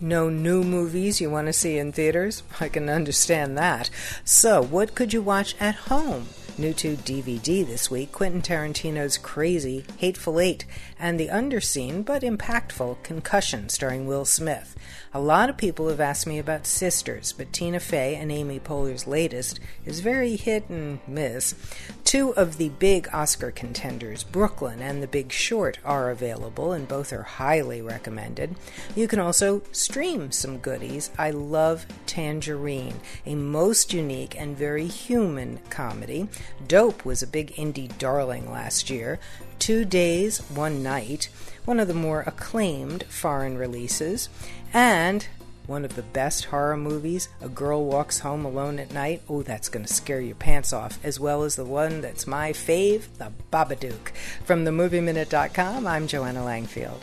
[0.00, 2.42] No new movies you want to see in theaters?
[2.60, 3.88] I can understand that.
[4.24, 6.28] So, what could you watch at home?
[6.58, 10.64] New to DVD this week Quentin Tarantino's Crazy, Hateful Eight,
[10.98, 14.74] and the underseen but impactful Concussion starring Will Smith.
[15.12, 19.06] A lot of people have asked me about Sisters, but Tina Fey and Amy Poehler's
[19.06, 21.54] latest is very hit and miss.
[22.04, 27.12] Two of the big Oscar contenders, Brooklyn and The Big Short, are available, and both
[27.12, 28.56] are highly recommended.
[28.94, 31.10] You can also stream some goodies.
[31.18, 36.28] I love Tangerine, a most unique and very human comedy.
[36.66, 39.18] Dope was a big indie darling last year.
[39.58, 41.28] Two Days, One Night,
[41.64, 44.28] one of the more acclaimed foreign releases,
[44.72, 45.26] and
[45.66, 49.22] one of the best horror movies, A Girl Walks Home Alone at Night.
[49.28, 52.52] Oh, that's going to scare your pants off, as well as the one that's my
[52.52, 54.10] fave, The Babadook.
[54.44, 57.00] From themovieminute.com, I'm Joanna Langfield.